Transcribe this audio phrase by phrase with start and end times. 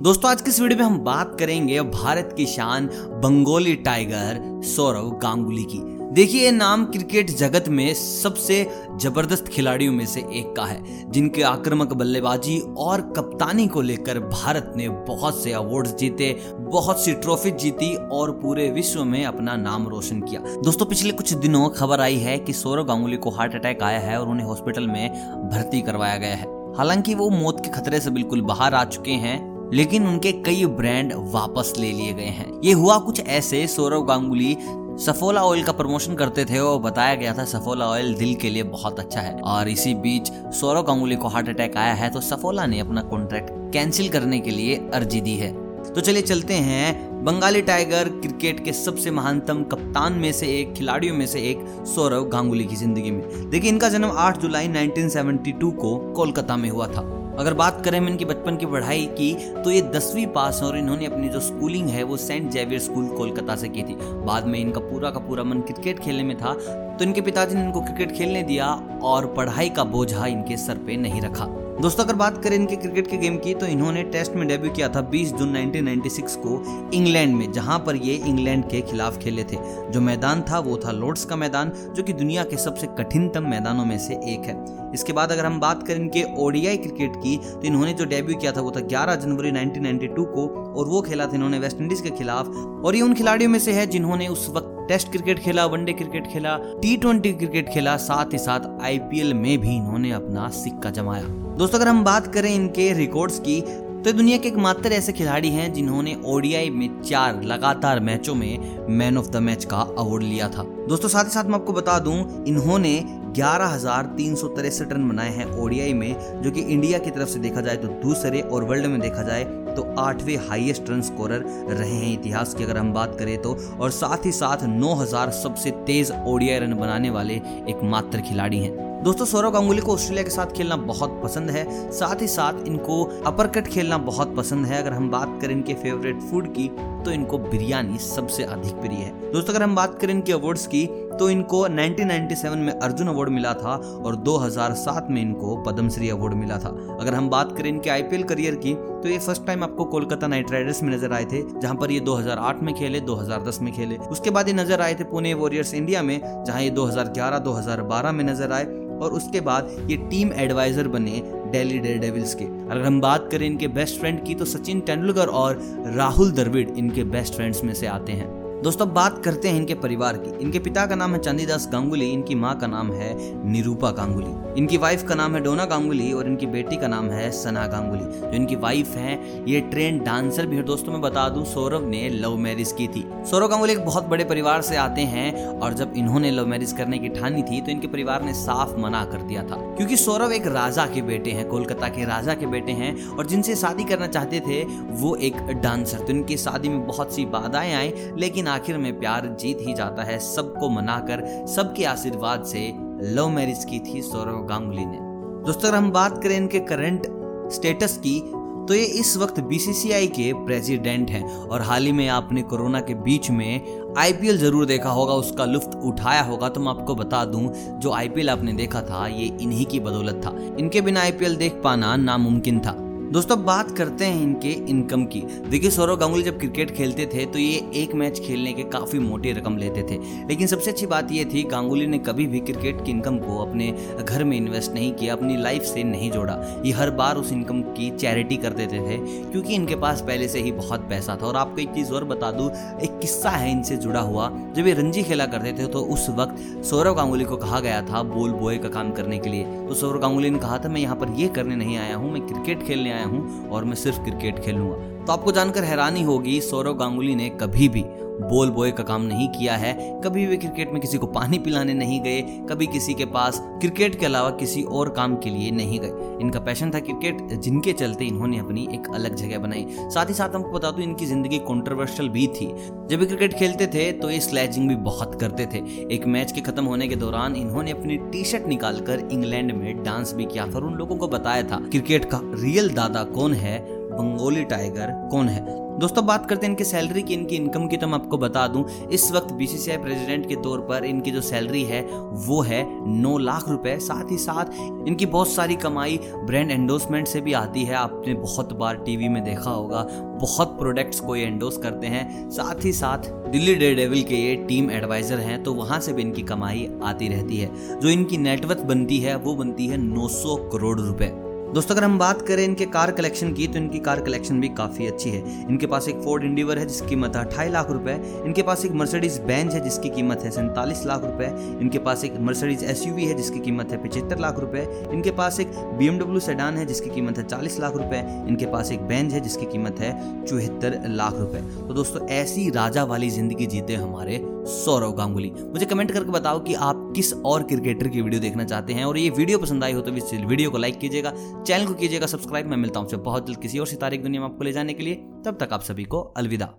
[0.00, 2.86] दोस्तों, आज की इस वीडियो में हम बात करेंगे भारत की शान
[3.22, 5.78] बंगोली टाइगर सौरव गांगुली की।
[6.14, 11.42] देखिए, ये नाम क्रिकेट जगत में सबसे ज़बरदस्त खिलाड़ियों में से एक का है, जिनके
[11.42, 17.50] आक्रामक बल्लेबाजी और कप्तानी को लेकर भारत ने बहुत से अवार्ड्स जीते, बहुत सी ट्रॉफी
[17.50, 22.16] जीती और पूरे विश्व में अपना नाम रोशन किया। दोस्तों, पिछले कुछ दिनों खबर आई
[22.16, 25.10] है कि सौरव गांगुली को हार्ट अटैक आया है और उन्हें हॉस्पिटल में
[25.50, 29.47] भर्ती करवाया गया है। हालाँकि वो मौत के खतरे से बिल्कुल बाहर आ चुके हैं
[29.74, 34.56] लेकिन उनके कई ब्रांड वापस ले लिए गए हैं। ये हुआ कुछ ऐसे, सौरव गांगुली,
[34.98, 38.62] सफोला ऑयल का प्रमोशन करते थे और बताया गया था सफोला ऑयल दिल के लिए
[38.62, 42.66] बहुत अच्छा है। और इसी बीच सौरव गांगुली को हार्ट अटैक आया है तो सफोला
[42.66, 45.52] ने अपना कॉन्ट्रैक्ट कैंसिल करने के लिए अर्जी दी है।
[45.84, 51.14] तो चलिए चलते हैं। बंगाली टाइगर क्रिकेट के सबसे महानतम कप्तान में से एक, खिलाड़ियों
[51.14, 55.96] में से एक सौरव गांगुली की ज़िंदगी में। देखिए, इनका जन्म 8 जुलाई 1972 को
[56.12, 59.32] कोलकाता में हुआ था। अगर बात करें हम इनकी बचपन की पढ़ाई की
[59.64, 63.56] तो ये दसवीं पास और इन्होंने अपनी जो स्कूलिंग है वो सेंट जेवियर स्कूल कोलकाता
[63.56, 67.04] से की थी। बाद में इनका पूरा का पूरा मन क्रिकेट खेलने में था तो
[67.04, 68.66] इनके पिताजी ने इनको क्रिकेट खेलने दिया
[69.04, 71.46] और पढ़ाई का बोझा इनके सर पे नहीं रखा।
[71.80, 74.88] दोस्तों, अगर बात करें इनके क्रिकेट के गेम की तो इन्होंने टेस्ट में डेब्यू किया
[74.88, 79.56] था 20 जून 1996 को इंग्लैंड में, जहाँ पर ये इंग्लैंड के खिलाफ खेले थे।
[79.92, 83.84] जो मैदान था वो था लॉर्ड्स का मैदान, जो कि दुनिया के सबसे कठिनतम मैदानों
[83.84, 87.62] में से एक है। इसके बाद अगर हम बात करें इनके ओडीआई क्रिकेट की तो
[87.62, 91.34] इन्होंने जो डेब्यू किया था वो था 11 जनवरी 1992 को, और वो खेला था
[91.34, 92.48] इन्होंने वेस्ट इंडीज के खिलाफ।
[92.84, 96.26] और ये उन खिलाड़ियों में से है जिन्होंने उस वक्त टेस्ट क्रिकेट खेला वनडे क्रिकेट
[96.26, 101.22] खेला टी ट्वेंटी क्रिकेट खेला, साथ ही साथ आईपीएल में भी इन्होंने अपना सिक्का जमाया।
[101.58, 103.60] दोस्तों, अगर हम बात करें इनके रिकॉर्ड्स की
[103.98, 109.18] तो दुनिया के एकमात्र ऐसे खिलाड़ी हैं जिन्होंने ओडीआई में चार लगातार मैचों में मैन
[109.18, 112.44] ऑफ़ द मैच का अवार्ड लिया था। दोस्तों, साथ ही साथ मैं आपको बता दूँ,
[112.46, 113.00] इन्होंने
[113.34, 117.28] ग्यारह हज़ार तीन सौ तिरसठ रन बनाए हैं ओडीआई में, जो कि इंडिया की तरफ़
[117.28, 119.44] से देखा जाए तो दूसरे और वर्ल्ड में देखा जाए
[119.76, 123.90] तो आठवें हाईएस्ट रन स्कोरर रहे हैं इतिहास की अगर हम बात करें तो। और
[123.92, 129.50] साथ ही साथ 9000 सबसे तेज ओडीआई रन बनाने वाले एकमात्र खिलाड़ी हैं। दोस्तों, सौरव
[129.50, 133.66] गांगुली को ऑस्ट्रेलिया के साथ खेलना बहुत पसंद है। साथ ही साथ इनको अपर कट
[133.66, 136.68] खेलना बहुत पसंद है। अगर हम बात करें इनके फेवरेट फ़ूड की
[137.04, 140.86] तो इनको बिरयानी सबसे अधिक प्रिय है। दोस्तों, अगर हम बात करें इनके अवार्ड्स की
[141.18, 146.58] तो इनको 1997 में अर्जुन अवार्ड मिला था और 2007 में इनको पद्मश्री अवार्ड मिला
[146.58, 146.68] था।
[147.00, 150.50] अगर हम बात करें इनके आईपीएल करियर की तो ये फ़र्स्ट टाइम आपको कोलकाता नाइट
[150.52, 154.30] राइडर्स में नज़र आए थे, जहाँ पर ये 2008 में खेले 2010 में खेले। उसके
[154.30, 158.52] बाद ये नज़र आए थे पुणे वॉरियर्स इंडिया में, जहाँ ये 2011 2012 में नज़र
[158.52, 161.22] आए। और उसके बाद ये टीम एडवाइजर बने
[161.52, 165.26] डेली डेयर डेविल्स के। अगर हम बात करें इनके बेस्ट फ्रेंड की तो सचिन तेंदुलकर
[165.26, 165.60] और
[165.96, 170.16] राहुल द्रविड़ इनके बेस्ट फ्रेंड्स में से आते हैं। दोस्तों बात करते हैं इनके परिवार
[170.16, 173.14] की। इनके पिता का नाम है चंदीदास गांगुली, इनकी माँ का नाम है
[173.48, 177.30] निरूपा गांगुली। इनकी वाइफ का नाम है डोना गांगुली और इनकी बेटी का नाम है
[177.32, 181.44] सना गांगुली। जो इनकी वाइफ है, ये ट्रेन डांसर भी है। दोस्तों, मैं बता दूँ,
[181.44, 185.46] सौरभ ने लव मैरिज की थी। सौरभ गांगुली एक बहुत बड़े परिवार से आते हैं
[185.60, 189.04] और जब इन्होंने लव मैरिज करने की ठानी थी तो इनके परिवार ने साफ़ मना
[189.04, 192.72] कर दिया था। क्योंकि सौरभ एक राजा के बेटे हैं, कोलकाता के राजा के बेटे
[192.72, 197.14] हैं और जिनसे शादी करना चाहते थे, वो एक डांसर तो इनकी शादी में बहुत
[197.14, 202.44] सी बाधाएँ आई, लेकिन आखिर में प्यार जीत ही जाता है। सबको मनाकर, सबके आशीर्वाद
[202.44, 202.66] से
[203.14, 204.98] लव मैरिज की थी सौरव गांगुली ने।
[205.46, 207.06] दोस्तों, अगर हम बात करें इनके करंट
[207.52, 208.20] स्टेटस की
[208.68, 212.94] तो ये इस वक्त बीसीसीआई के प्रेसिडेंट हैं। और हाल ही में आपने कोरोना के
[212.96, 217.52] बीच में आईपीएल ज़रूर देखा होगा, उसका लुफ्त उठाया होगा। तो मैं आपको बता दूँ,
[217.78, 221.94] जो आईपीएल आपने देखा था, ये इन्हीं की बदौलत था। इनके बिना आईपीएल देख पाना
[221.96, 222.76] नामुमकिन था।
[223.08, 225.20] दोस्तों, बात करते हैं इनके इनकम की।
[225.50, 229.30] देखिए, सौरव गांगुली जब क्रिकेट खेलते थे तो ये एक मैच खेलने के काफ़ी मोटी
[229.32, 229.96] रकम लेते थे।
[230.28, 233.70] लेकिन सबसे अच्छी बात ये थी, गांगुली ने कभी भी क्रिकेट की इनकम को अपने
[234.00, 236.34] घर में इन्वेस्ट नहीं किया, अपनी लाइफ से नहीं जोड़ा।
[236.66, 240.40] ये हर बार उस इनकम की चैरिटी कर देते थे, क्योंकि इनके पास पहले से
[240.40, 242.50] ही बहुत पैसा था। और आपको एक चीज़ और बता दूँ,
[242.82, 246.64] एक किस्सा है इनसे जुड़ा हुआ। जब ये रणजी खेला करते थे तो उस वक्त
[246.64, 250.00] सौरव गांगुली को कहा गया था, बोल बॉय का काम करने के लिए। तो सौरव
[250.00, 252.96] गांगुली ने कहा था, मैं यहाँ पर ये करने नहीं आया हूँ, मैं क्रिकेट खेलने
[252.98, 257.28] आया हूँ और मैं सिर्फ़ क्रिकेट खेलूँगा। तो आपको जानकर हैरानी होगी, सौरव गांगुली ने
[257.40, 257.84] कभी भी
[258.20, 259.74] बोल बॉय का काम नहीं किया है,
[260.04, 263.98] कभी वे क्रिकेट में किसी को पानी पिलाने नहीं गए, कभी किसी के पास क्रिकेट
[264.00, 268.04] के अलावा किसी और काम के लिए नहीं गए। इनका पैशन था क्रिकेट, जिनके चलते
[268.04, 272.08] इन्होंने अपनी एक अलग जगह बनाई। साथ ही साथ हमको बता दूँ, इनकी ज़िंदगी कॉन्ट्रोवर्शियल
[272.08, 272.46] भी थी।
[272.90, 275.58] जब क्रिकेट खेलते थे तो ये स्लैजिंग भी बहुत करते थे।
[275.94, 280.12] एक मैच के खत्म होने के दौरान इन्होंने अपनी टी शर्ट निकालकर इंग्लैंड में डांस
[280.14, 283.58] भी किया था और उन लोगों को बताया था, क्रिकेट का रियल दादा कौन है
[283.98, 285.46] बंगाली टाइगर कौन है?
[285.78, 288.64] दोस्तों, बात करते हैं इनकी सैलरी की, इनकी इनकम की तो मैं आपको बता दूँ,
[288.92, 291.82] इस वक्त बीसीसीआई प्रेसिडेंट के तौर पर इनकी जो सैलरी है,
[292.26, 294.44] वो है नौ लाख रुपए। साथ ही साथ,
[294.88, 299.22] इनकी बहुत सारी कमाई ब्रांड एंडोसमेंट से भी आती है। आपने बहुत बार टीवी में
[299.24, 299.82] देखा होगा,
[300.20, 304.34] बहुत प्रोडक्ट्स को ये एंडोस करते हैं। साथ ही साथ, दिल्ली डे डेविल के ये
[304.48, 308.62] टीम एडवाइजर हैं तो वहाँ से भी इनकी कमाई आती रहती है। जो इनकी नेटवर्थ
[308.64, 311.12] बनती है, वो बनती है 900 करोड़ रुपए।
[311.48, 314.86] दोस्तों, अगर हम बात करें इनके कार कलेक्शन की तो इनकी कार कलेक्शन भी काफ़ी
[314.86, 317.92] अच्छी है। इनके पास एक फोर्ड इंडिवर है, जिसकी कीमत है अठाई लाख रुपए।
[318.26, 321.30] इनके पास एक मर्सिडीज बेंच है, जिसकी कीमत है सैंतालीस लाख रुपए।
[321.60, 325.56] इनके पास एक मर्सिडीज एसयूवी है, जिसकी कीमत है पचहत्तर लाख रुपए। इनके पास एक
[325.78, 329.46] बी सेडान है, जिसकी कीमत है चालीस लाख रुपए। इनके पास एक बेंच है, जिसकी
[329.46, 329.92] कीमत है
[330.24, 335.90] चौहत्तर लाख रुपए। तो दोस्तों, ऐसी राजा वाली ज़िंदगी जीते हमारे सौरव गांगुली। मुझे कमेंट
[335.92, 339.38] करके बताओ कि आप किस और क्रिकेटर की वीडियो देखना चाहते हैं, और ये वीडियो
[339.38, 341.12] पसंद आई हो तो इस वीडियो को लाइक कीजिएगा।
[341.46, 344.28] चैनल को कीजिएगा सब्सक्राइब। मैं मिलता हूँ बहुत जल्द किसी और सितारे की दुनिया में
[344.28, 346.54] आपको ले जाने के लिए। तब तक आप सभी को अलविदा।